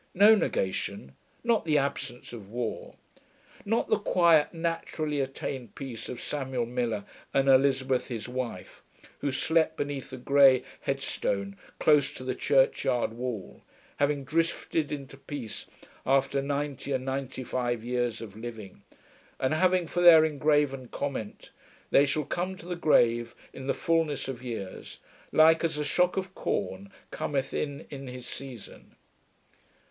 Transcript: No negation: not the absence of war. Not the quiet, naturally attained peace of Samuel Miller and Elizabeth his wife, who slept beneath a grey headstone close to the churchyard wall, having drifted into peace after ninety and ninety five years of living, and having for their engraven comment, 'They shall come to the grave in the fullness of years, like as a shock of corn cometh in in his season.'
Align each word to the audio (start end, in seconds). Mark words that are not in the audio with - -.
No 0.15 0.33
negation: 0.33 1.11
not 1.43 1.63
the 1.63 1.77
absence 1.77 2.33
of 2.33 2.49
war. 2.49 2.95
Not 3.65 3.87
the 3.87 3.99
quiet, 3.99 4.51
naturally 4.51 5.19
attained 5.21 5.75
peace 5.75 6.09
of 6.09 6.19
Samuel 6.19 6.65
Miller 6.65 7.05
and 7.35 7.47
Elizabeth 7.47 8.07
his 8.07 8.27
wife, 8.27 8.81
who 9.19 9.31
slept 9.31 9.77
beneath 9.77 10.11
a 10.11 10.17
grey 10.17 10.63
headstone 10.79 11.55
close 11.77 12.11
to 12.15 12.23
the 12.23 12.33
churchyard 12.33 13.13
wall, 13.13 13.61
having 13.97 14.23
drifted 14.23 14.91
into 14.91 15.17
peace 15.17 15.67
after 16.03 16.41
ninety 16.41 16.93
and 16.93 17.05
ninety 17.05 17.43
five 17.43 17.83
years 17.83 18.21
of 18.21 18.35
living, 18.35 18.81
and 19.39 19.53
having 19.53 19.85
for 19.85 20.01
their 20.01 20.25
engraven 20.25 20.87
comment, 20.87 21.51
'They 21.91 22.07
shall 22.07 22.25
come 22.25 22.57
to 22.57 22.65
the 22.65 22.75
grave 22.75 23.35
in 23.53 23.67
the 23.67 23.75
fullness 23.75 24.27
of 24.27 24.41
years, 24.41 24.97
like 25.31 25.63
as 25.63 25.77
a 25.77 25.83
shock 25.83 26.17
of 26.17 26.33
corn 26.33 26.89
cometh 27.11 27.53
in 27.53 27.85
in 27.91 28.07
his 28.07 28.25
season.' 28.25 28.95